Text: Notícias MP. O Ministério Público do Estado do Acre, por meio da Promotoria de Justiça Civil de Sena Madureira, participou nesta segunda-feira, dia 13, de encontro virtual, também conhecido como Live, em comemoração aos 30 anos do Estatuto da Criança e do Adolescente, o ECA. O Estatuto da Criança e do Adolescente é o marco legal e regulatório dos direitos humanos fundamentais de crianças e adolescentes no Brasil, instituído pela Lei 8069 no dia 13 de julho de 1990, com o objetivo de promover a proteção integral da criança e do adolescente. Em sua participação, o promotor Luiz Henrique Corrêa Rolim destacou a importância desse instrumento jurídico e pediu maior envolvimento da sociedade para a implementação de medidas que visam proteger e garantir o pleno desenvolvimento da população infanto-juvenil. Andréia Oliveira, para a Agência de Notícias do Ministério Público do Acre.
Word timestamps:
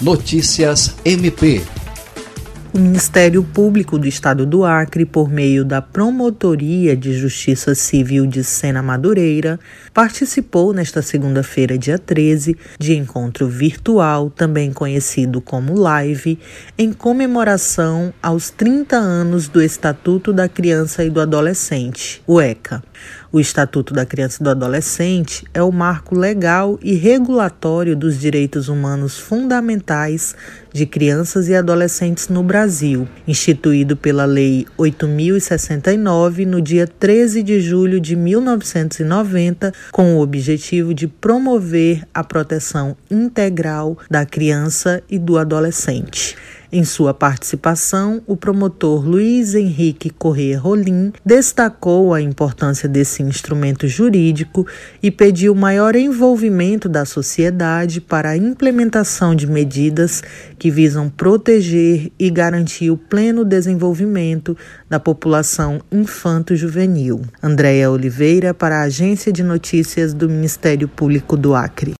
Notícias 0.00 0.94
MP. 1.04 1.79
O 2.72 2.78
Ministério 2.78 3.42
Público 3.42 3.98
do 3.98 4.06
Estado 4.06 4.46
do 4.46 4.64
Acre, 4.64 5.04
por 5.04 5.28
meio 5.28 5.64
da 5.64 5.82
Promotoria 5.82 6.96
de 6.96 7.12
Justiça 7.14 7.74
Civil 7.74 8.28
de 8.28 8.44
Sena 8.44 8.80
Madureira, 8.80 9.58
participou 9.92 10.72
nesta 10.72 11.02
segunda-feira, 11.02 11.76
dia 11.76 11.98
13, 11.98 12.56
de 12.78 12.94
encontro 12.94 13.48
virtual, 13.48 14.30
também 14.30 14.72
conhecido 14.72 15.40
como 15.40 15.74
Live, 15.74 16.38
em 16.78 16.92
comemoração 16.92 18.14
aos 18.22 18.50
30 18.50 18.94
anos 18.94 19.48
do 19.48 19.60
Estatuto 19.60 20.32
da 20.32 20.48
Criança 20.48 21.02
e 21.02 21.10
do 21.10 21.20
Adolescente, 21.20 22.22
o 22.24 22.40
ECA. 22.40 22.80
O 23.32 23.38
Estatuto 23.38 23.94
da 23.94 24.04
Criança 24.04 24.38
e 24.40 24.44
do 24.44 24.50
Adolescente 24.50 25.44
é 25.54 25.62
o 25.62 25.70
marco 25.70 26.16
legal 26.16 26.78
e 26.82 26.94
regulatório 26.94 27.96
dos 27.96 28.18
direitos 28.18 28.68
humanos 28.68 29.18
fundamentais 29.18 30.34
de 30.72 30.84
crianças 30.84 31.48
e 31.48 31.54
adolescentes 31.54 32.28
no 32.28 32.42
Brasil, 32.42 32.59
instituído 33.26 33.96
pela 33.96 34.24
Lei 34.24 34.66
8069 34.76 36.44
no 36.46 36.60
dia 36.60 36.86
13 36.86 37.42
de 37.42 37.60
julho 37.60 38.00
de 38.00 38.16
1990, 38.16 39.72
com 39.90 40.16
o 40.16 40.20
objetivo 40.20 40.92
de 40.92 41.06
promover 41.06 42.06
a 42.12 42.22
proteção 42.24 42.96
integral 43.10 43.98
da 44.10 44.26
criança 44.26 45.02
e 45.08 45.18
do 45.18 45.38
adolescente. 45.38 46.36
Em 46.72 46.84
sua 46.84 47.12
participação, 47.12 48.22
o 48.28 48.36
promotor 48.36 49.04
Luiz 49.04 49.56
Henrique 49.56 50.08
Corrêa 50.08 50.56
Rolim 50.56 51.12
destacou 51.26 52.14
a 52.14 52.20
importância 52.20 52.88
desse 52.88 53.24
instrumento 53.24 53.88
jurídico 53.88 54.64
e 55.02 55.10
pediu 55.10 55.52
maior 55.52 55.96
envolvimento 55.96 56.88
da 56.88 57.04
sociedade 57.04 58.00
para 58.00 58.30
a 58.30 58.36
implementação 58.36 59.34
de 59.34 59.48
medidas 59.48 60.22
que 60.60 60.70
visam 60.70 61.10
proteger 61.10 62.12
e 62.16 62.30
garantir 62.30 62.92
o 62.92 62.96
pleno 62.96 63.44
desenvolvimento 63.44 64.56
da 64.88 65.00
população 65.00 65.80
infanto-juvenil. 65.90 67.22
Andréia 67.42 67.90
Oliveira, 67.90 68.54
para 68.54 68.76
a 68.76 68.82
Agência 68.82 69.32
de 69.32 69.42
Notícias 69.42 70.14
do 70.14 70.28
Ministério 70.28 70.86
Público 70.86 71.36
do 71.36 71.52
Acre. 71.52 71.94